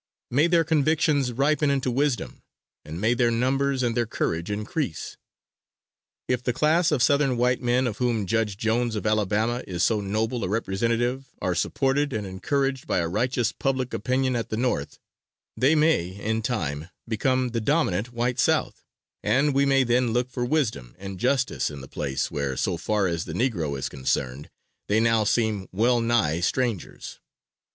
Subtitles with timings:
[0.31, 2.41] May their convictions ripen into wisdom,
[2.83, 5.15] and may their numbers and their courage increase!
[6.27, 10.01] If the class of Southern white men of whom Judge Jones of Alabama, is so
[10.01, 14.97] noble a representative, are supported and encouraged by a righteous public opinion at the North,
[15.55, 18.83] they may, in time, become the dominant white South,
[19.21, 23.05] and we may then look for wisdom and justice in the place where, so far
[23.05, 24.49] as the Negro is concerned,
[24.87, 27.19] they now seem well nigh strangers.